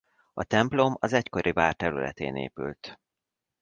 [0.33, 2.99] A templom az egykori vár területén épült.